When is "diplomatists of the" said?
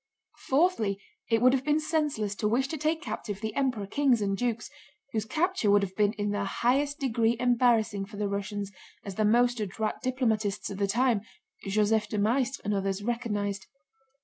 10.01-10.87